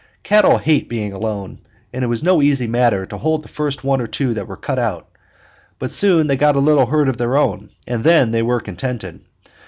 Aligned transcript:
Cattle 0.23 0.57
hate 0.57 0.89
being 0.89 1.13
alone, 1.13 1.59
and 1.93 2.03
it 2.03 2.07
was 2.07 2.23
no 2.23 2.41
easy 2.41 2.65
matter 2.65 3.05
to 3.05 3.19
hold 3.19 3.43
the 3.43 3.47
first 3.47 3.83
one 3.83 4.01
or 4.01 4.07
two 4.07 4.33
that 4.33 4.47
were 4.47 4.57
cut 4.57 4.79
out; 4.79 5.07
but 5.77 5.91
soon 5.91 6.25
they 6.25 6.35
got 6.37 6.55
a 6.55 6.59
little 6.59 6.87
herd 6.87 7.07
of 7.07 7.17
their 7.17 7.37
own, 7.37 7.69
and 7.85 8.03
then 8.03 8.31
they 8.31 8.41
were 8.41 8.59
contented. 8.61 9.19